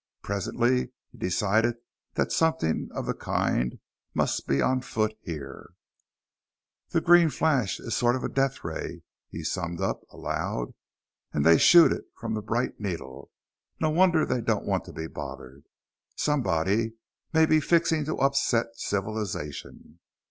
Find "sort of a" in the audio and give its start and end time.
7.91-8.27